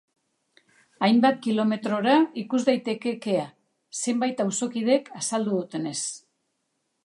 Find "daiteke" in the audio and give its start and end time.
2.71-3.15